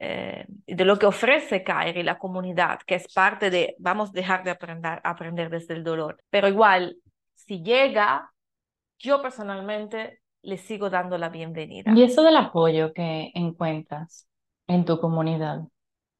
eh, 0.00 0.44
de 0.48 0.84
lo 0.84 0.98
que 0.98 1.06
ofrece 1.06 1.62
Kairi, 1.62 2.02
la 2.02 2.18
comunidad, 2.18 2.80
que 2.86 2.96
es 2.96 3.12
parte 3.12 3.48
de, 3.48 3.76
vamos 3.78 4.10
a 4.10 4.12
dejar 4.12 4.42
de 4.42 4.50
aprender, 4.50 5.00
aprender 5.04 5.50
desde 5.50 5.74
el 5.74 5.84
dolor. 5.84 6.22
Pero 6.30 6.48
igual, 6.48 6.96
si 7.34 7.62
llega, 7.62 8.32
yo 8.98 9.22
personalmente 9.22 10.20
le 10.42 10.58
sigo 10.58 10.90
dando 10.90 11.16
la 11.16 11.28
bienvenida. 11.28 11.92
Y 11.94 12.02
eso 12.02 12.22
del 12.22 12.36
apoyo 12.36 12.92
que 12.92 13.30
encuentras 13.34 14.28
en 14.66 14.84
tu 14.84 14.98
comunidad, 15.00 15.60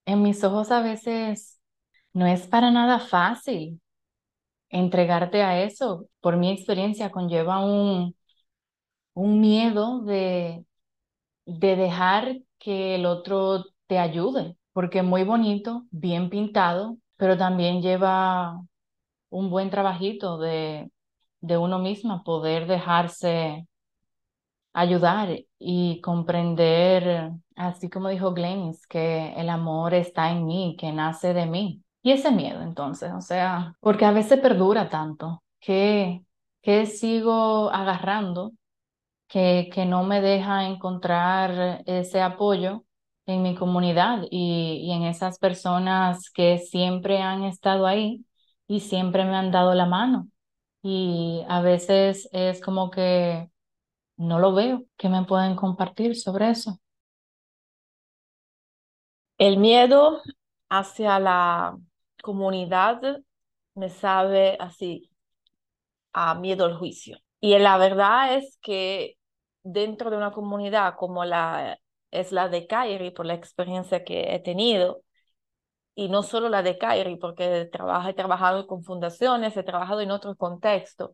en 0.06 0.22
mis 0.22 0.42
ojos 0.44 0.70
a 0.70 0.80
veces 0.80 1.60
no 2.12 2.26
es 2.26 2.46
para 2.46 2.70
nada 2.70 3.00
fácil 3.00 3.80
entregarte 4.68 5.42
a 5.42 5.62
eso. 5.62 6.06
Por 6.20 6.36
mi 6.36 6.52
experiencia 6.52 7.10
conlleva 7.10 7.64
un, 7.64 8.14
un 9.14 9.40
miedo 9.40 10.00
de, 10.02 10.64
de 11.46 11.76
dejar 11.76 12.38
que 12.58 12.96
el 12.96 13.06
otro 13.06 13.64
te 13.86 13.98
ayude, 13.98 14.56
porque 14.72 15.00
es 15.00 15.04
muy 15.04 15.24
bonito, 15.24 15.86
bien 15.90 16.30
pintado, 16.30 16.98
pero 17.16 17.38
también 17.38 17.82
lleva 17.82 18.62
un 19.30 19.50
buen 19.50 19.70
trabajito 19.70 20.38
de, 20.38 20.90
de 21.40 21.58
uno 21.58 21.78
misma, 21.80 22.24
poder 22.24 22.66
dejarse 22.68 23.66
ayudar 24.72 25.38
y 25.58 26.00
comprender, 26.00 27.30
así 27.56 27.88
como 27.90 28.08
dijo 28.08 28.32
Glennis, 28.34 28.86
que 28.86 29.32
el 29.36 29.48
amor 29.48 29.94
está 29.94 30.30
en 30.30 30.46
mí, 30.46 30.76
que 30.78 30.92
nace 30.92 31.32
de 31.34 31.46
mí. 31.46 31.82
Y 32.02 32.12
ese 32.12 32.30
miedo 32.32 32.60
entonces, 32.62 33.12
o 33.12 33.20
sea, 33.20 33.74
porque 33.80 34.04
a 34.04 34.12
veces 34.12 34.40
perdura 34.40 34.90
tanto 34.90 35.42
que, 35.60 36.22
que 36.62 36.86
sigo 36.86 37.70
agarrando, 37.70 38.52
que, 39.28 39.70
que 39.72 39.86
no 39.86 40.04
me 40.04 40.20
deja 40.20 40.66
encontrar 40.68 41.82
ese 41.86 42.20
apoyo 42.22 42.84
en 43.26 43.42
mi 43.42 43.54
comunidad 43.56 44.24
y, 44.30 44.80
y 44.84 44.92
en 44.92 45.04
esas 45.04 45.38
personas 45.38 46.30
que 46.30 46.58
siempre 46.58 47.20
han 47.22 47.44
estado 47.44 47.86
ahí 47.86 48.24
y 48.68 48.80
siempre 48.80 49.24
me 49.24 49.36
han 49.36 49.50
dado 49.50 49.74
la 49.74 49.86
mano. 49.86 50.28
Y 50.82 51.42
a 51.48 51.60
veces 51.62 52.28
es 52.32 52.60
como 52.62 52.90
que 52.90 53.50
no 54.16 54.38
lo 54.40 54.54
veo. 54.54 54.84
¿Qué 54.98 55.08
me 55.10 55.24
pueden 55.26 55.56
compartir 55.56 56.16
sobre 56.16 56.50
eso? 56.50 56.80
El 59.38 59.58
miedo 59.58 60.22
hacia 60.68 61.18
la 61.20 61.78
comunidad 62.22 63.22
me 63.74 63.88
sabe 63.90 64.56
así 64.60 65.10
a 66.14 66.34
miedo 66.34 66.64
al 66.64 66.76
juicio. 66.78 67.18
Y 67.44 67.58
la 67.58 67.76
verdad 67.76 68.36
es 68.36 68.58
que 68.62 69.18
dentro 69.62 70.08
de 70.10 70.16
una 70.16 70.32
comunidad 70.32 70.94
como 70.96 71.26
la 71.26 71.78
es 72.10 72.32
la 72.32 72.48
de 72.48 72.66
Kairi, 72.66 73.10
por 73.10 73.26
la 73.26 73.34
experiencia 73.34 74.02
que 74.02 74.34
he 74.34 74.40
tenido, 74.40 75.02
y 75.94 76.08
no 76.08 76.22
solo 76.22 76.48
la 76.48 76.62
de 76.62 76.78
Kairi, 76.78 77.16
porque 77.16 77.60
he 77.60 77.66
trabajado 78.14 78.66
con 78.66 78.82
fundaciones, 78.82 79.58
he 79.58 79.62
trabajado 79.62 80.00
en 80.00 80.10
otros 80.10 80.36
contextos, 80.38 81.10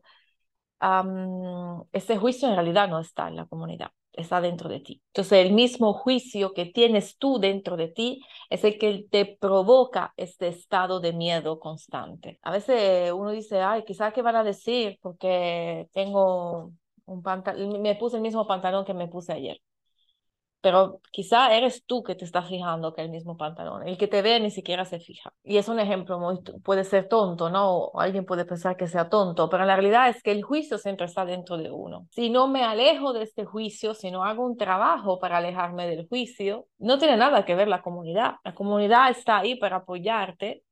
ese 1.91 2.17
juicio 2.17 2.47
en 2.47 2.55
realidad 2.55 2.87
no 2.87 3.01
está 3.01 3.27
en 3.27 3.35
la 3.35 3.45
comunidad, 3.45 3.91
está 4.13 4.41
dentro 4.41 4.69
de 4.69 4.79
ti. 4.79 5.01
Entonces, 5.07 5.45
el 5.45 5.53
mismo 5.53 5.93
juicio 5.93 6.53
que 6.53 6.65
tienes 6.65 7.17
tú 7.17 7.39
dentro 7.39 7.77
de 7.77 7.87
ti 7.87 8.21
es 8.49 8.63
el 8.63 8.77
que 8.77 9.05
te 9.09 9.37
provoca 9.39 10.13
este 10.17 10.47
estado 10.47 10.99
de 10.99 11.13
miedo 11.13 11.59
constante. 11.59 12.39
A 12.41 12.51
veces 12.51 13.11
uno 13.11 13.31
dice, 13.31 13.61
ay, 13.61 13.83
quizás 13.85 14.13
qué 14.13 14.21
van 14.21 14.35
a 14.35 14.43
decir 14.43 14.97
porque 15.01 15.87
tengo 15.93 16.71
un 17.05 17.21
pantalón, 17.21 17.81
me 17.81 17.95
puse 17.95 18.17
el 18.17 18.21
mismo 18.23 18.47
pantalón 18.47 18.85
que 18.85 18.93
me 18.93 19.07
puse 19.07 19.33
ayer 19.33 19.57
pero 20.61 21.01
quizá 21.11 21.53
eres 21.55 21.83
tú 21.85 22.03
que 22.03 22.15
te 22.15 22.25
estás 22.25 22.47
fijando 22.47 22.93
que 22.93 23.01
el 23.01 23.09
mismo 23.09 23.35
pantalón, 23.37 23.87
el 23.87 23.97
que 23.97 24.07
te 24.07 24.21
ve 24.21 24.39
ni 24.39 24.51
siquiera 24.51 24.85
se 24.85 24.99
fija. 24.99 25.33
Y 25.43 25.57
es 25.57 25.67
un 25.67 25.79
ejemplo 25.79 26.19
muy, 26.19 26.39
puede 26.63 26.83
ser 26.83 27.07
tonto, 27.07 27.49
¿no? 27.49 27.91
alguien 27.95 28.25
puede 28.25 28.45
pensar 28.45 28.77
que 28.77 28.87
sea 28.87 29.09
tonto, 29.09 29.49
pero 29.49 29.65
la 29.65 29.75
realidad 29.75 30.09
es 30.09 30.21
que 30.23 30.31
el 30.31 30.43
juicio 30.43 30.77
siempre 30.77 31.05
está 31.07 31.25
dentro 31.25 31.57
de 31.57 31.71
uno. 31.71 32.07
Si 32.11 32.29
no 32.29 32.47
me 32.47 32.63
alejo 32.63 33.13
de 33.13 33.23
este 33.23 33.45
juicio, 33.45 33.93
si 33.93 34.11
no 34.11 34.23
hago 34.23 34.45
un 34.45 34.57
trabajo 34.57 35.19
para 35.19 35.37
alejarme 35.37 35.87
del 35.87 36.07
juicio, 36.07 36.67
no 36.77 36.97
tiene 36.97 37.17
nada 37.17 37.45
que 37.45 37.55
ver 37.55 37.67
la 37.67 37.81
comunidad. 37.81 38.35
La 38.43 38.53
comunidad 38.55 39.09
está 39.09 39.39
ahí 39.39 39.55
para 39.55 39.77
apoyarte 39.77 40.63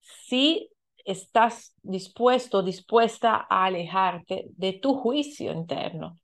si 0.00 0.70
estás 1.04 1.74
dispuesto, 1.82 2.62
dispuesta 2.62 3.46
a 3.48 3.64
alejarte 3.64 4.46
de 4.50 4.74
tu 4.74 4.94
juicio 4.94 5.52
interno. 5.52 6.18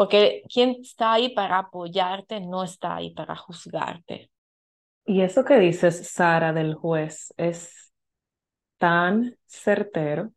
Porque 0.00 0.42
quien 0.48 0.70
está 0.80 1.12
ahí 1.12 1.28
para 1.34 1.58
apoyarte 1.58 2.40
no 2.40 2.64
está 2.64 2.96
ahí 2.96 3.10
para 3.14 3.36
juzgarte. 3.36 4.30
Y 5.04 5.20
eso 5.22 5.44
que 5.44 5.58
dices, 5.58 6.08
Sara, 6.10 6.52
del 6.54 6.74
juez, 6.74 7.34
es 7.36 7.92
tan 8.78 9.36
certero. 9.46 10.32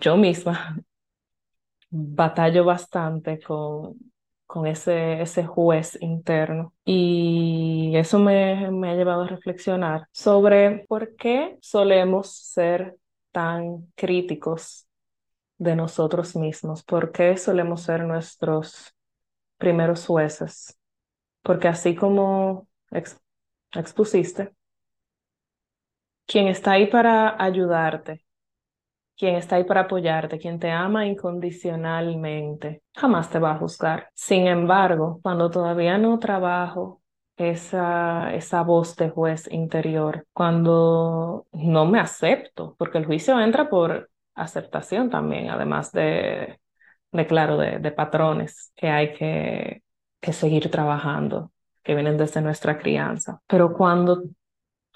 Yo 0.00 0.16
misma 0.16 0.76
batallo 1.90 2.64
bastante 2.64 3.40
con, 3.40 3.96
con 4.46 4.66
ese, 4.66 5.22
ese 5.22 5.44
juez 5.46 5.98
interno. 6.00 6.74
Y 6.84 7.92
eso 7.96 8.18
me, 8.18 8.70
me 8.70 8.90
ha 8.90 8.94
llevado 8.94 9.22
a 9.22 9.28
reflexionar 9.28 10.08
sobre 10.12 10.84
por 10.88 11.16
qué 11.16 11.58
solemos 11.60 12.28
ser 12.36 12.96
tan 13.32 13.86
críticos 13.96 14.83
de 15.58 15.76
nosotros 15.76 16.36
mismos? 16.36 16.82
¿Por 16.82 17.12
qué 17.12 17.36
solemos 17.36 17.82
ser 17.82 18.04
nuestros 18.04 18.94
primeros 19.58 20.06
jueces? 20.06 20.78
Porque 21.42 21.68
así 21.68 21.94
como 21.94 22.68
expusiste, 23.72 24.52
quien 26.26 26.48
está 26.48 26.72
ahí 26.72 26.86
para 26.86 27.42
ayudarte, 27.42 28.24
quien 29.16 29.36
está 29.36 29.56
ahí 29.56 29.64
para 29.64 29.82
apoyarte, 29.82 30.38
quien 30.38 30.58
te 30.58 30.70
ama 30.70 31.06
incondicionalmente, 31.06 32.82
jamás 32.94 33.30
te 33.30 33.38
va 33.38 33.52
a 33.52 33.58
juzgar. 33.58 34.10
Sin 34.14 34.46
embargo, 34.46 35.20
cuando 35.22 35.50
todavía 35.50 35.98
no 35.98 36.18
trabajo 36.18 37.02
esa, 37.36 38.34
esa 38.34 38.62
voz 38.62 38.96
de 38.96 39.10
juez 39.10 39.48
interior, 39.52 40.26
cuando 40.32 41.46
no 41.52 41.86
me 41.86 42.00
acepto, 42.00 42.74
porque 42.78 42.98
el 42.98 43.06
juicio 43.06 43.38
entra 43.40 43.68
por 43.68 44.10
aceptación 44.34 45.10
también, 45.10 45.50
además 45.50 45.92
de, 45.92 46.60
de 47.12 47.26
claro, 47.26 47.56
de, 47.58 47.78
de, 47.78 47.92
patrones 47.92 48.72
que 48.76 48.88
hay 48.88 49.12
que, 49.14 49.82
que 50.20 50.32
seguir 50.32 50.70
trabajando, 50.70 51.52
que 51.82 51.94
vienen 51.94 52.16
desde 52.18 52.40
nuestra 52.40 52.78
crianza. 52.78 53.40
Pero 53.46 53.74
cuando 53.74 54.24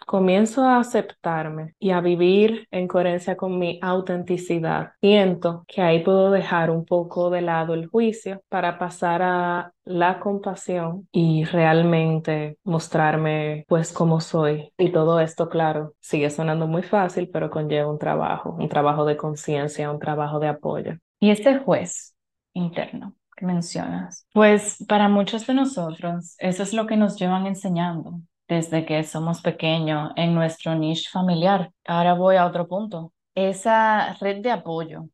comienzo 0.07 0.64
a 0.64 0.78
aceptarme 0.78 1.75
y 1.78 1.90
a 1.90 2.00
vivir 2.00 2.67
en 2.71 2.88
coherencia 2.88 3.37
con 3.37 3.59
mi 3.59 3.78
autenticidad, 3.83 4.93
siento 5.00 5.64
que 5.69 5.83
ahí 5.83 6.02
puedo 6.02 6.31
dejar 6.31 6.71
un 6.71 6.85
poco 6.85 7.31
de 7.31 7.43
lado 7.43 7.75
el 7.75 7.87
juicio 7.87 8.43
para 8.49 8.78
pasar 8.78 9.23
a 9.23 9.73
la 9.85 10.21
compasión 10.21 11.09
y 11.12 11.45
realmente 11.45 12.59
mostrarme 12.64 13.64
pues 13.69 13.93
como 13.93 14.21
soy. 14.21 14.73
Y 14.78 14.90
todo 14.90 15.21
esto, 15.21 15.49
claro, 15.49 15.95
sigue 16.00 16.31
sonando 16.31 16.67
muy 16.67 16.83
fácil, 16.83 17.28
pero 17.33 17.50
conlleva 17.50 17.90
un 17.90 17.99
trabajo, 17.99 18.57
un 18.59 18.69
trabajo 18.69 19.05
de 19.05 19.17
conciencia, 19.17 19.90
un 19.90 19.99
trabajo 19.99 20.38
de 20.38 20.49
apoyo. 20.49 20.93
Y 21.21 21.31
este 21.31 21.59
juez 21.59 22.14
interno 22.55 23.14
que 23.37 23.47
mencionas, 23.47 24.26
pues 24.33 24.85
para 24.88 25.09
muchos 25.09 25.47
de 25.47 25.55
nosotros 25.55 26.35
eso 26.38 26.62
es 26.62 26.73
lo 26.73 26.87
que 26.87 26.97
nos 26.97 27.17
llevan 27.17 27.47
enseñando 27.47 28.21
desde 28.49 28.85
que 28.87 29.05
somos 29.05 29.40
pequeños 29.43 30.12
en 30.17 30.35
nuestro 30.35 30.75
niche 30.75 31.09
familiar. 31.11 31.71
Ahora 31.87 32.14
voy 32.14 32.37
a 32.37 32.47
otro 32.47 32.67
punto. 32.67 33.12
Esa 33.35 34.14
red 34.14 34.43
de 34.43 34.50
apoyo 34.50 35.09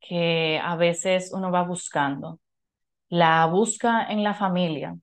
que 0.00 0.60
a 0.62 0.76
veces 0.76 1.32
uno 1.34 1.50
va 1.50 1.62
buscando, 1.62 2.38
la 3.08 3.46
busca 3.46 4.06
en 4.08 4.22
la 4.22 4.34
familia, 4.34 4.96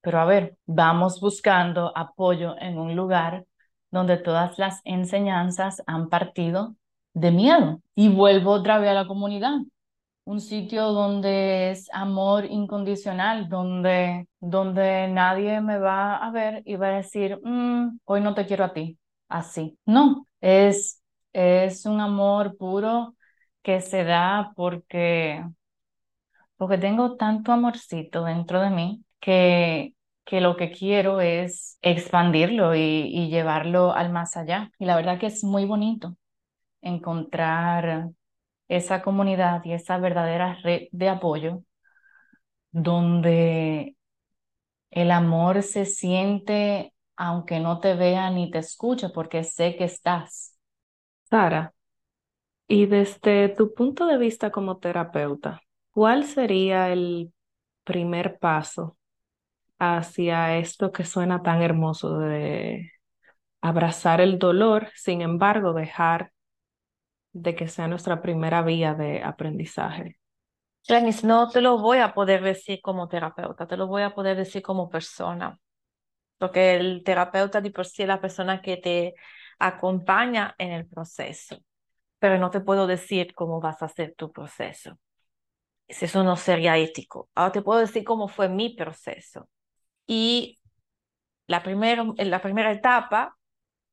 pero 0.00 0.20
a 0.20 0.24
ver, 0.24 0.56
vamos 0.66 1.20
buscando 1.20 1.92
apoyo 1.96 2.56
en 2.58 2.78
un 2.78 2.96
lugar 2.96 3.44
donde 3.90 4.16
todas 4.16 4.58
las 4.58 4.80
enseñanzas 4.84 5.82
han 5.86 6.08
partido 6.08 6.76
de 7.12 7.30
miedo. 7.32 7.80
Y 7.94 8.08
vuelvo 8.08 8.52
otra 8.52 8.78
vez 8.78 8.90
a 8.90 8.94
la 8.94 9.06
comunidad. 9.06 9.58
Un 10.24 10.40
sitio 10.40 10.92
donde 10.92 11.70
es 11.72 11.88
amor 11.92 12.44
incondicional, 12.46 13.48
donde, 13.48 14.28
donde 14.40 15.08
nadie 15.08 15.60
me 15.60 15.78
va 15.78 16.16
a 16.16 16.30
ver 16.30 16.62
y 16.66 16.76
va 16.76 16.88
a 16.88 16.96
decir, 16.98 17.38
mm, 17.42 17.98
hoy 18.04 18.20
no 18.20 18.34
te 18.34 18.46
quiero 18.46 18.64
a 18.64 18.72
ti, 18.72 18.98
así. 19.28 19.78
No, 19.86 20.26
es, 20.40 21.02
es 21.32 21.86
un 21.86 22.00
amor 22.00 22.56
puro 22.56 23.16
que 23.62 23.80
se 23.80 24.04
da 24.04 24.52
porque, 24.56 25.42
porque 26.56 26.78
tengo 26.78 27.16
tanto 27.16 27.52
amorcito 27.52 28.24
dentro 28.24 28.60
de 28.60 28.70
mí 28.70 29.04
que, 29.20 29.94
que 30.24 30.40
lo 30.40 30.56
que 30.56 30.70
quiero 30.72 31.20
es 31.20 31.78
expandirlo 31.82 32.74
y, 32.74 32.80
y 32.80 33.28
llevarlo 33.30 33.92
al 33.92 34.10
más 34.12 34.36
allá. 34.36 34.70
Y 34.78 34.84
la 34.86 34.96
verdad 34.96 35.18
que 35.18 35.26
es 35.26 35.42
muy 35.44 35.64
bonito 35.66 36.16
encontrar 36.82 38.10
esa 38.70 39.02
comunidad 39.02 39.62
y 39.64 39.72
esa 39.74 39.98
verdadera 39.98 40.58
red 40.62 40.88
de 40.92 41.08
apoyo 41.10 41.64
donde 42.72 43.96
el 44.90 45.10
amor 45.10 45.62
se 45.62 45.86
siente 45.86 46.94
aunque 47.16 47.60
no 47.60 47.80
te 47.80 47.94
vea 47.94 48.30
ni 48.30 48.50
te 48.50 48.58
escuche 48.58 49.10
porque 49.10 49.44
sé 49.44 49.76
que 49.76 49.84
estás. 49.84 50.56
Sara, 51.24 51.74
y 52.68 52.86
desde 52.86 53.50
tu 53.50 53.74
punto 53.74 54.06
de 54.06 54.16
vista 54.16 54.50
como 54.50 54.78
terapeuta, 54.78 55.60
¿cuál 55.90 56.24
sería 56.24 56.92
el 56.92 57.32
primer 57.84 58.38
paso 58.38 58.96
hacia 59.78 60.58
esto 60.58 60.92
que 60.92 61.04
suena 61.04 61.42
tan 61.42 61.62
hermoso 61.62 62.18
de 62.18 62.92
abrazar 63.60 64.20
el 64.20 64.38
dolor, 64.38 64.88
sin 64.96 65.22
embargo, 65.22 65.72
dejar 65.72 66.32
de 67.32 67.54
que 67.54 67.68
sea 67.68 67.88
nuestra 67.88 68.22
primera 68.22 68.62
vía 68.62 68.94
de 68.94 69.22
aprendizaje. 69.22 70.18
Glenis, 70.88 71.24
no 71.24 71.48
te 71.50 71.60
lo 71.60 71.78
voy 71.78 71.98
a 71.98 72.14
poder 72.14 72.42
decir 72.42 72.80
como 72.82 73.08
terapeuta, 73.08 73.66
te 73.66 73.76
lo 73.76 73.86
voy 73.86 74.02
a 74.02 74.14
poder 74.14 74.36
decir 74.36 74.62
como 74.62 74.88
persona, 74.88 75.58
porque 76.38 76.74
el 76.76 77.02
terapeuta 77.04 77.60
de 77.60 77.70
por 77.70 77.86
sí 77.86 78.02
es 78.02 78.08
la 78.08 78.20
persona 78.20 78.62
que 78.62 78.78
te 78.78 79.14
acompaña 79.58 80.54
en 80.58 80.72
el 80.72 80.86
proceso, 80.86 81.58
pero 82.18 82.38
no 82.38 82.50
te 82.50 82.60
puedo 82.60 82.86
decir 82.86 83.34
cómo 83.34 83.60
vas 83.60 83.82
a 83.82 83.86
hacer 83.86 84.14
tu 84.16 84.32
proceso. 84.32 84.98
Eso 85.86 86.24
no 86.24 86.36
sería 86.36 86.78
ético. 86.78 87.28
Ahora 87.34 87.52
te 87.52 87.62
puedo 87.62 87.80
decir 87.80 88.04
cómo 88.04 88.28
fue 88.28 88.48
mi 88.48 88.74
proceso. 88.76 89.48
Y 90.06 90.60
la, 91.46 91.62
primero, 91.62 92.14
la 92.16 92.40
primera 92.40 92.72
etapa 92.72 93.36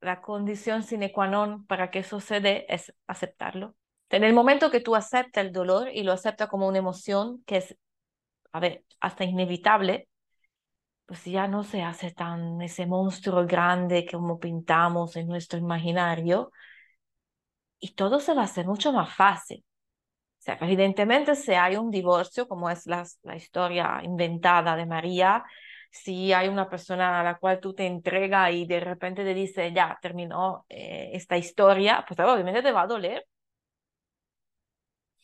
la 0.02 0.22
condición 0.22 0.84
sine 0.84 1.12
qua 1.12 1.28
non 1.28 1.66
para 1.66 1.90
que 1.92 2.00
eso 2.00 2.18
es 2.18 2.94
aceptarlo. 3.08 3.76
En 4.10 4.24
el 4.24 4.34
momento 4.34 4.72
que 4.72 4.80
tú 4.80 4.96
aceptas 4.96 5.44
el 5.46 5.52
dolor 5.52 5.90
y 5.94 6.04
lo 6.04 6.14
aceptas 6.14 6.48
como 6.50 6.68
una 6.68 6.78
emoción 6.78 7.44
que 7.46 7.58
es, 7.58 7.76
a 8.54 8.60
ver, 8.60 8.84
hasta 9.00 9.26
inevitable, 9.26 10.08
pues 11.06 11.24
ya 11.26 11.48
no 11.48 11.64
se 11.64 11.82
hace 11.84 12.12
tan 12.12 12.62
ese 12.62 12.86
monstruo 12.86 13.46
grande 13.46 14.06
como 14.10 14.40
pintamos 14.40 15.16
en 15.16 15.28
nuestro 15.28 15.60
imaginario 15.60 16.52
y 17.80 17.94
todo 17.94 18.20
se 18.20 18.34
va 18.34 18.42
a 18.42 18.46
hacer 18.46 18.66
mucho 18.66 18.92
más 18.92 19.14
fácil. 19.14 19.64
Sea, 20.40 20.58
evidentemente 20.62 21.36
si 21.36 21.54
hay 21.54 21.78
un 21.78 21.92
divorcio, 21.92 22.48
como 22.48 22.70
es 22.70 22.86
la, 22.88 23.06
la 23.24 23.36
historia 23.36 24.02
inventada 24.04 24.76
de 24.76 24.86
María, 24.86 25.44
si 25.92 26.34
hay 26.34 26.48
una 26.48 26.70
persona 26.70 27.20
a 27.20 27.24
la 27.24 27.38
cual 27.38 27.60
tú 27.60 27.74
te 27.74 27.86
entregas 27.86 28.52
y 28.54 28.66
de 28.66 28.80
repente 28.80 29.24
te 29.24 29.34
dice, 29.34 29.74
ya, 29.74 29.98
terminó 30.02 30.66
eh, 30.70 31.12
esta 31.14 31.38
historia, 31.38 32.06
pues 32.08 32.20
obviamente 32.20 32.62
te 32.62 32.72
va 32.72 32.84
a 32.84 32.88
doler. 32.88 33.26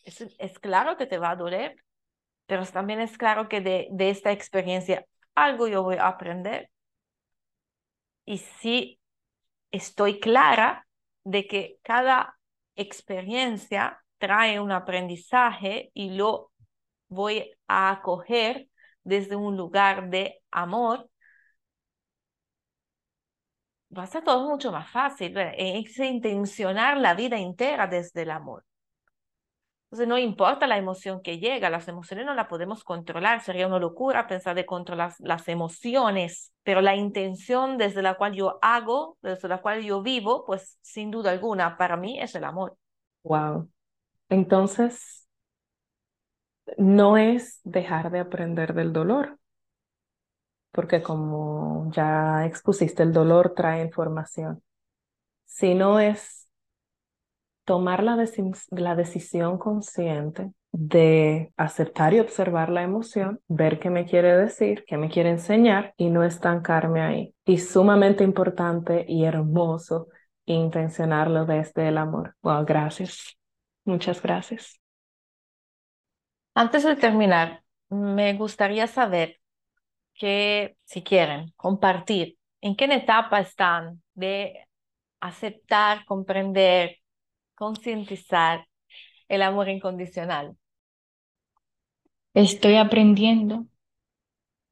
Es, 0.04 0.20
es, 0.38 0.58
claro 0.58 0.96
que 0.96 1.06
te 1.06 1.18
va 1.18 1.30
a 1.30 1.36
doler, 1.36 1.76
pero 2.46 2.66
también 2.66 3.00
es 3.00 3.16
claro 3.18 3.48
que 3.48 3.60
de, 3.60 3.88
de 3.90 4.10
esta 4.10 4.32
experiencia 4.32 5.06
algo 5.34 5.68
yo 5.68 5.82
voy 5.82 5.96
a 5.96 6.08
aprender. 6.08 6.70
Y 8.26 8.38
si 8.38 9.00
estoy 9.70 10.20
clara 10.20 10.86
de 11.24 11.46
que 11.46 11.78
cada 11.82 12.38
experiencia 12.76 14.02
trae 14.18 14.60
un 14.60 14.72
aprendizaje 14.72 15.90
y 15.94 16.10
lo 16.10 16.52
voy 17.08 17.50
a 17.66 17.90
acoger 17.90 18.68
desde 19.04 19.36
un 19.36 19.56
lugar 19.56 20.10
de 20.10 20.42
amor, 20.50 21.08
va 23.96 24.02
a 24.04 24.06
ser 24.06 24.22
todo 24.24 24.48
mucho 24.48 24.72
más 24.72 24.90
fácil. 24.90 25.36
Es 25.38 25.98
intencionar 25.98 26.96
la 26.98 27.14
vida 27.14 27.38
entera 27.38 27.86
desde 27.86 28.22
el 28.22 28.30
amor. 28.30 28.64
Entonces 29.84 30.08
no 30.08 30.18
importa 30.18 30.66
la 30.66 30.76
emoción 30.76 31.22
que 31.22 31.38
llega, 31.38 31.70
las 31.70 31.86
emociones 31.86 32.26
no 32.26 32.34
las 32.34 32.48
podemos 32.48 32.82
controlar, 32.82 33.40
sería 33.42 33.68
una 33.68 33.78
locura 33.78 34.26
pensar 34.26 34.56
de 34.56 34.66
controlar 34.66 35.12
las 35.20 35.46
emociones, 35.46 36.52
pero 36.64 36.80
la 36.80 36.96
intención 36.96 37.78
desde 37.78 38.02
la 38.02 38.14
cual 38.14 38.32
yo 38.34 38.58
hago, 38.60 39.18
desde 39.22 39.46
la 39.46 39.62
cual 39.62 39.84
yo 39.84 40.02
vivo, 40.02 40.44
pues 40.46 40.78
sin 40.82 41.12
duda 41.12 41.30
alguna, 41.30 41.76
para 41.76 41.96
mí 41.96 42.20
es 42.20 42.34
el 42.34 42.42
amor. 42.42 42.76
Wow. 43.22 43.70
Entonces, 44.28 45.23
no 46.78 47.16
es 47.16 47.60
dejar 47.64 48.10
de 48.10 48.20
aprender 48.20 48.74
del 48.74 48.92
dolor, 48.92 49.38
porque 50.72 51.02
como 51.02 51.90
ya 51.92 52.44
expusiste, 52.46 53.02
el 53.02 53.12
dolor 53.12 53.54
trae 53.54 53.82
información, 53.82 54.62
sino 55.44 56.00
es 56.00 56.48
tomar 57.64 58.02
la, 58.02 58.16
la 58.70 58.94
decisión 58.96 59.58
consciente 59.58 60.52
de 60.72 61.52
aceptar 61.56 62.14
y 62.14 62.20
observar 62.20 62.68
la 62.70 62.82
emoción, 62.82 63.40
ver 63.48 63.78
qué 63.78 63.90
me 63.90 64.06
quiere 64.06 64.36
decir, 64.36 64.84
qué 64.86 64.96
me 64.96 65.08
quiere 65.08 65.30
enseñar 65.30 65.94
y 65.96 66.10
no 66.10 66.24
estancarme 66.24 67.00
ahí. 67.00 67.34
Y 67.44 67.58
sumamente 67.58 68.24
importante 68.24 69.04
y 69.08 69.24
hermoso 69.24 70.08
intencionarlo 70.46 71.46
desde 71.46 71.88
el 71.88 71.98
amor. 71.98 72.34
Wow, 72.42 72.64
gracias. 72.66 73.38
Muchas 73.84 74.20
gracias. 74.20 74.83
Antes 76.54 76.84
de 76.84 76.94
terminar, 76.94 77.64
me 77.88 78.34
gustaría 78.34 78.86
saber 78.86 79.40
que, 80.14 80.76
si 80.84 81.02
quieren, 81.02 81.52
compartir 81.56 82.38
en 82.60 82.76
qué 82.76 82.84
etapa 82.84 83.40
están 83.40 84.02
de 84.14 84.66
aceptar, 85.20 86.04
comprender, 86.04 86.98
concientizar 87.56 88.66
el 89.28 89.42
amor 89.42 89.68
incondicional. 89.68 90.56
Estoy 92.34 92.76
aprendiendo 92.76 93.66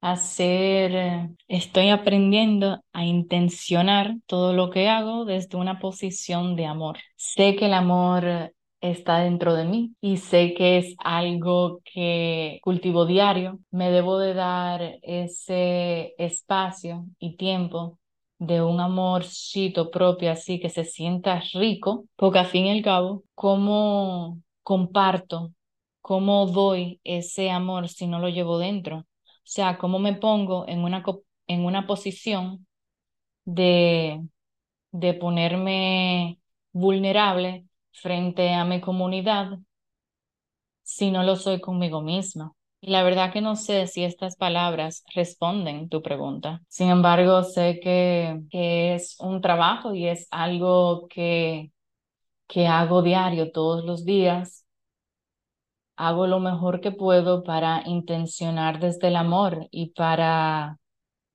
a 0.01 0.17
ser, 0.17 1.31
estoy 1.49 1.91
aprendiendo 1.91 2.85
a 2.93 3.05
intencionar 3.05 4.17
todo 4.27 4.53
lo 4.53 4.71
que 4.71 4.89
hago 4.89 5.25
desde 5.25 5.57
una 5.57 5.79
posición 5.79 6.57
de 6.57 6.67
amor. 6.67 6.99
Sé 7.17 7.57
que 7.57 7.67
el 7.67 7.75
amor 7.75 8.53
está 8.83 9.21
dentro 9.21 9.55
de 9.55 9.65
mí 9.65 9.95
y 10.03 10.19
sé 10.19 10.55
que 10.55 10.79
es 10.79 10.95
algo 11.05 11.81
que 11.85 12.61
cultivo 12.63 13.07
diario. 13.07 13.61
Me 13.71 13.91
debo 13.91 14.19
de 14.19 14.35
dar 14.35 14.83
ese 15.03 16.15
espacio 16.19 17.07
y 17.19 17.37
tiempo 17.39 17.99
de 18.39 18.63
un 18.63 18.81
amorcito 18.81 19.91
propio 19.91 20.33
así 20.33 20.61
que 20.61 20.69
se 20.71 20.85
sienta 20.85 21.43
rico, 21.55 22.07
porque 22.17 22.41
al 22.41 22.47
fin 22.47 22.67
y 22.67 22.71
al 22.73 22.83
cabo, 22.83 23.25
¿cómo 23.35 24.41
comparto? 24.63 25.53
¿Cómo 26.01 26.47
doy 26.47 27.01
ese 27.05 27.51
amor 27.51 27.89
si 27.89 28.07
no 28.09 28.19
lo 28.19 28.29
llevo 28.29 28.59
dentro? 28.59 28.99
O 28.99 29.07
sea, 29.45 29.79
¿cómo 29.79 29.99
me 30.01 30.15
pongo 30.15 30.67
en 30.69 30.81
una, 30.85 31.05
en 31.47 31.65
una 31.65 31.87
posición 31.87 32.67
de, 33.45 34.23
de 34.93 35.15
ponerme 35.15 36.41
vulnerable 36.73 37.67
frente 37.93 38.53
a 38.55 38.65
mi 38.65 38.81
comunidad 38.81 39.59
si 40.83 41.11
no 41.11 41.23
lo 41.23 41.37
soy 41.37 41.61
conmigo 41.61 42.03
misma? 42.03 42.53
Y 42.81 42.91
la 42.91 43.05
verdad 43.05 43.33
que 43.33 43.41
no 43.41 43.55
sé 43.55 43.87
si 43.87 44.03
estas 44.03 44.37
palabras 44.37 45.05
responden 45.15 45.89
tu 45.89 46.03
pregunta. 46.03 46.63
Sin 46.69 46.91
embargo, 46.91 47.45
sé 47.45 47.79
que, 47.81 48.41
es 48.51 49.17
un 49.21 49.41
trabajo 49.41 49.95
y 49.95 50.09
es 50.09 50.27
algo 50.33 51.07
que, 51.09 51.71
que 52.49 52.67
hago 52.67 53.03
diario 53.03 53.53
todos 53.53 53.85
los 53.85 54.05
días. 54.05 54.67
Hago 55.97 56.27
lo 56.27 56.41
mejor 56.41 56.81
que 56.81 56.91
puedo 56.91 57.45
para 57.45 57.83
intencionar 57.87 58.81
desde 58.81 59.09
el 59.09 59.17
amor 59.17 59.69
y 59.71 59.91
para 59.91 60.79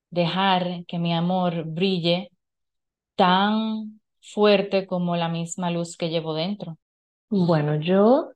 dejar 0.09 0.85
que 0.85 0.99
mi 0.99 1.13
amor 1.13 1.63
brille 1.65 2.29
tan 3.15 4.01
fuerte 4.33 4.87
como 4.87 5.15
la 5.15 5.29
misma 5.29 5.71
luz 5.71 5.97
que 5.97 6.09
llevo 6.09 6.33
dentro? 6.33 6.77
Bueno, 7.29 7.75
yo 7.75 8.31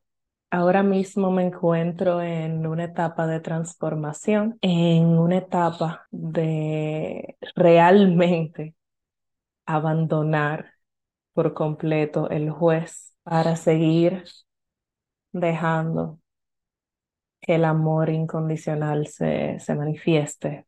ahora 0.50 0.82
mismo 0.82 1.30
me 1.30 1.44
encuentro 1.44 2.20
en 2.22 2.66
una 2.66 2.84
etapa 2.84 3.26
de 3.26 3.40
transformación, 3.40 4.58
en 4.60 5.06
una 5.18 5.38
etapa 5.38 6.06
de 6.10 7.36
realmente 7.54 8.74
abandonar 9.66 10.72
por 11.34 11.54
completo 11.54 12.30
el 12.30 12.50
juez 12.50 13.14
para 13.24 13.56
seguir 13.56 14.24
dejando 15.32 16.18
que 17.40 17.56
el 17.56 17.64
amor 17.64 18.10
incondicional 18.10 19.06
se, 19.06 19.58
se 19.58 19.74
manifieste 19.74 20.66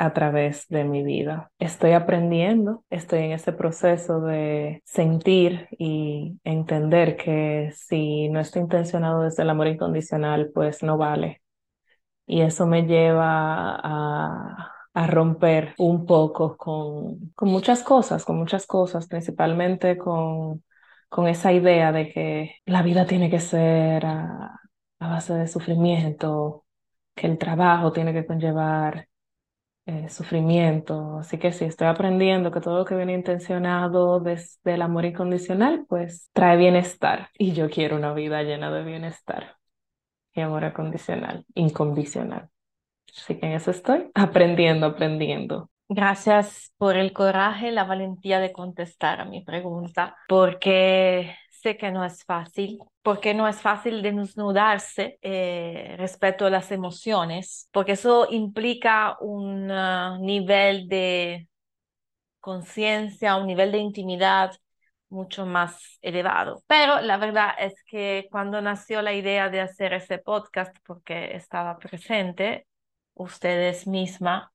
a 0.00 0.14
través 0.14 0.66
de 0.68 0.84
mi 0.84 1.02
vida. 1.04 1.52
Estoy 1.58 1.92
aprendiendo, 1.92 2.84
estoy 2.88 3.20
en 3.20 3.32
ese 3.32 3.52
proceso 3.52 4.22
de 4.22 4.82
sentir 4.86 5.68
y 5.78 6.40
entender 6.42 7.18
que 7.18 7.70
si 7.76 8.30
no 8.30 8.40
estoy 8.40 8.62
intencionado 8.62 9.22
desde 9.22 9.42
el 9.42 9.50
amor 9.50 9.66
incondicional, 9.68 10.50
pues 10.54 10.82
no 10.82 10.96
vale. 10.96 11.42
Y 12.26 12.40
eso 12.42 12.66
me 12.66 12.84
lleva 12.86 13.76
a, 13.76 14.72
a 14.94 15.06
romper 15.06 15.74
un 15.78 16.06
poco 16.06 16.56
con, 16.56 17.32
con 17.34 17.48
muchas 17.50 17.82
cosas, 17.82 18.24
con 18.24 18.38
muchas 18.38 18.66
cosas, 18.66 19.06
principalmente 19.06 19.98
con, 19.98 20.64
con 21.10 21.28
esa 21.28 21.52
idea 21.52 21.92
de 21.92 22.10
que 22.12 22.54
la 22.64 22.82
vida 22.82 23.06
tiene 23.06 23.28
que 23.30 23.40
ser 23.40 24.06
a, 24.06 24.60
a 24.98 25.08
base 25.08 25.34
de 25.34 25.46
sufrimiento, 25.48 26.64
que 27.14 27.26
el 27.26 27.36
trabajo 27.38 27.92
tiene 27.92 28.14
que 28.14 28.24
conllevar 28.26 29.09
eh, 29.90 30.08
sufrimiento. 30.08 31.18
Así 31.18 31.36
que 31.36 31.52
sí, 31.52 31.64
estoy 31.64 31.88
aprendiendo 31.88 32.52
que 32.52 32.60
todo 32.60 32.78
lo 32.78 32.84
que 32.84 32.94
viene 32.94 33.12
intencionado 33.12 34.20
desde 34.20 34.74
el 34.74 34.82
amor 34.82 35.04
incondicional, 35.04 35.84
pues 35.88 36.30
trae 36.32 36.56
bienestar. 36.56 37.28
Y 37.36 37.54
yo 37.54 37.68
quiero 37.68 37.96
una 37.96 38.12
vida 38.14 38.42
llena 38.44 38.70
de 38.70 38.84
bienestar 38.84 39.56
y 40.32 40.42
amor 40.42 40.62
incondicional, 40.62 41.44
incondicional. 41.54 42.48
Así 43.16 43.36
que 43.36 43.46
en 43.46 43.52
eso 43.54 43.72
estoy 43.72 44.12
aprendiendo, 44.14 44.86
aprendiendo. 44.86 45.70
Gracias 45.88 46.72
por 46.78 46.96
el 46.96 47.12
coraje, 47.12 47.72
la 47.72 47.82
valentía 47.82 48.38
de 48.38 48.52
contestar 48.52 49.20
a 49.20 49.24
mi 49.24 49.42
pregunta, 49.42 50.16
porque 50.28 51.34
sé 51.60 51.76
que 51.76 51.90
no 51.90 52.04
es 52.04 52.24
fácil, 52.24 52.78
porque 53.02 53.34
no 53.34 53.48
es 53.48 53.60
fácil 53.60 54.02
desnudarse 54.02 55.18
eh, 55.22 55.94
respecto 55.98 56.46
a 56.46 56.50
las 56.50 56.70
emociones, 56.72 57.68
porque 57.72 57.92
eso 57.92 58.26
implica 58.30 59.16
un 59.20 59.70
uh, 59.70 60.18
nivel 60.20 60.88
de 60.88 61.48
conciencia, 62.40 63.36
un 63.36 63.46
nivel 63.46 63.72
de 63.72 63.78
intimidad 63.78 64.52
mucho 65.10 65.46
más 65.46 65.98
elevado. 66.02 66.62
Pero 66.66 67.00
la 67.00 67.16
verdad 67.18 67.50
es 67.58 67.74
que 67.84 68.28
cuando 68.30 68.60
nació 68.62 69.02
la 69.02 69.12
idea 69.12 69.50
de 69.50 69.60
hacer 69.60 69.92
ese 69.92 70.18
podcast, 70.18 70.76
porque 70.86 71.36
estaba 71.36 71.78
presente, 71.78 72.66
ustedes 73.14 73.86
mismas 73.86 74.50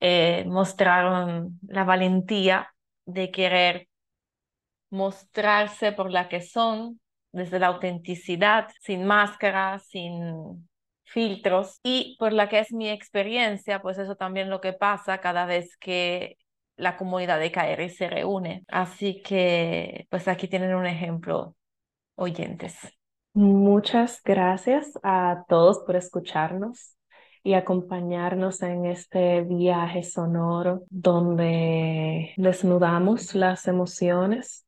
eh, 0.00 0.44
mostraron 0.46 1.58
la 1.68 1.84
valentía 1.84 2.74
de 3.06 3.30
querer 3.30 3.88
mostrarse 4.92 5.90
por 5.92 6.10
la 6.10 6.28
que 6.28 6.42
son, 6.42 7.00
desde 7.32 7.58
la 7.58 7.68
autenticidad, 7.68 8.68
sin 8.80 9.04
máscara, 9.06 9.78
sin 9.78 10.68
filtros 11.04 11.80
y 11.82 12.16
por 12.18 12.32
la 12.32 12.48
que 12.48 12.60
es 12.60 12.72
mi 12.72 12.90
experiencia, 12.90 13.80
pues 13.80 13.98
eso 13.98 14.16
también 14.16 14.50
lo 14.50 14.60
que 14.60 14.74
pasa 14.74 15.18
cada 15.18 15.46
vez 15.46 15.76
que 15.78 16.36
la 16.76 16.96
comunidad 16.98 17.40
de 17.40 17.50
KR 17.50 17.88
se 17.88 18.08
reúne. 18.08 18.64
Así 18.68 19.22
que 19.22 20.06
pues 20.10 20.28
aquí 20.28 20.46
tienen 20.46 20.74
un 20.74 20.86
ejemplo, 20.86 21.56
oyentes. 22.14 22.76
Muchas 23.32 24.20
gracias 24.22 24.92
a 25.02 25.44
todos 25.48 25.80
por 25.86 25.96
escucharnos 25.96 26.96
y 27.42 27.54
acompañarnos 27.54 28.60
en 28.60 28.84
este 28.84 29.40
viaje 29.40 30.02
sonoro 30.02 30.82
donde 30.90 32.34
desnudamos 32.36 33.34
las 33.34 33.66
emociones 33.68 34.66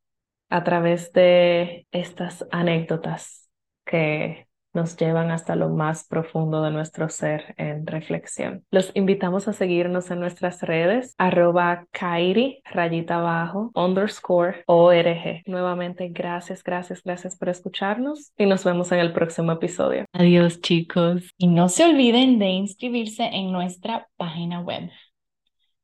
a 0.55 0.63
través 0.63 1.13
de 1.13 1.89
estas 1.91 2.47
anécdotas 2.53 3.51
que 3.85 4.47
nos 4.73 4.97
llevan 4.97 5.33
hasta 5.33 5.57
lo 5.57 5.69
más 5.69 6.07
profundo 6.07 6.63
de 6.63 6.71
nuestro 6.71 7.09
ser 7.09 7.55
en 7.57 7.85
reflexión. 7.89 8.65
Los 8.71 8.93
invitamos 8.95 9.49
a 9.49 9.53
seguirnos 9.53 10.13
en 10.13 10.21
nuestras 10.21 10.63
redes, 10.63 11.17
arroba 11.19 11.87
Kairi, 11.91 12.63
rayita 12.65 13.17
abajo, 13.17 13.73
underscore, 13.75 14.63
org. 14.67 15.43
Nuevamente, 15.47 16.09
gracias, 16.11 16.63
gracias, 16.63 17.03
gracias 17.03 17.37
por 17.37 17.49
escucharnos 17.49 18.33
y 18.39 18.47
nos 18.47 18.63
vemos 18.63 18.93
en 18.93 19.01
el 19.01 19.13
próximo 19.13 19.51
episodio. 19.51 20.05
Adiós, 20.13 20.61
chicos. 20.61 21.31
Y 21.37 21.49
no 21.49 21.69
se 21.69 21.85
olviden 21.85 22.39
de 22.39 22.47
inscribirse 22.47 23.25
en 23.25 23.51
nuestra 23.51 24.07
página 24.17 24.61
web. 24.61 24.89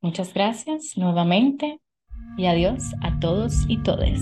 Muchas 0.00 0.33
gracias 0.33 0.92
nuevamente 0.96 1.80
y 2.37 2.46
adiós 2.46 2.85
a 3.02 3.18
todos 3.18 3.64
y 3.66 3.83
todes. 3.83 4.20